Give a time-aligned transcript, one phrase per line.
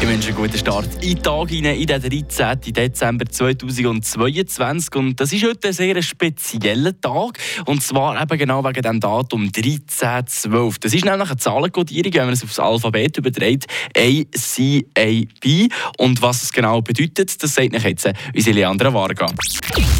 [0.00, 2.72] Ich wünsche einen guten Start in den Tag hinein, in den 13.
[2.72, 4.94] Dezember 2022.
[4.94, 7.36] Und das ist heute ein sehr spezieller Tag.
[7.66, 10.76] Und zwar eben genau wegen dem Datum 13.12.
[10.80, 13.66] Das ist nämlich eine Zahlenkodierung, wenn man es aufs Alphabet überträgt,
[13.96, 15.68] ACAB.
[15.98, 19.26] Und was es genau bedeutet, das sagt jetzt unsere Leandra Varga.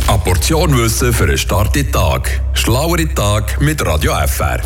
[0.06, 2.40] Eine Portion Wissen für einen Start in den Tag.
[2.54, 4.62] Schlauere Tag mit Radio FR.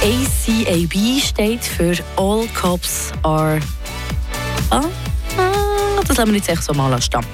[0.00, 3.58] ACAB steht für All Cops Are
[4.70, 4.82] Ah,
[5.36, 7.24] ah, das lassen wir jetzt echt so mal stehen.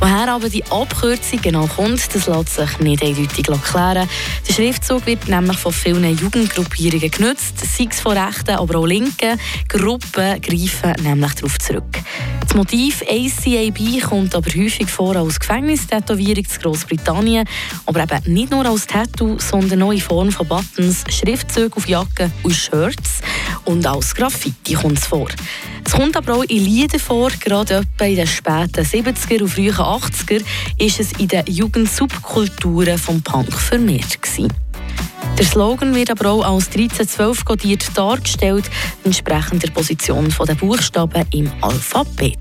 [0.00, 4.08] Woher aber die Abkürzung genau kommt, das lässt sich nicht eindeutig klären.
[4.46, 9.38] Der Schriftzug wird nämlich von vielen Jugendgruppierungen genutzt, sei es von rechten, aber auch linken
[9.68, 11.98] Gruppen greifen nämlich darauf zurück.
[12.42, 17.48] Das Motiv ACAB kommt aber häufig vor als Gefängnistätowierung in Großbritannien,
[17.84, 22.32] aber eben nicht nur als Tattoo, sondern auch in Form von Buttons, Schriftzügen auf Jacken
[22.44, 23.20] und Shirts
[23.64, 25.28] und als Graffiti kommt es vor.
[25.88, 29.74] Es kommt aber auch in Liedern vor, gerade etwa in den späten 70er und frühen
[29.74, 30.44] 80er
[30.76, 34.52] ist es in den Jugendsubkulturen vom Punk vermehrt gewesen.
[35.38, 38.70] Der Slogan wird aber auch als 1312 kodiert dargestellt,
[39.02, 42.36] entsprechend der Position der Buchstaben im Alphabet.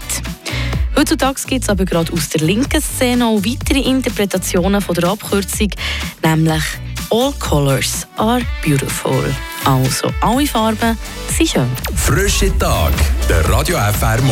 [0.97, 5.71] Heutzutage gibt es aber gerade aus der linken Szene auch weitere Interpretationen von der Abkürzung,
[6.21, 6.63] nämlich
[7.09, 9.33] All Colors are beautiful.
[9.67, 11.67] Also, alle Farben sind schön.
[11.93, 12.93] Frische Tag,
[13.27, 14.31] der Radio FR Morgen.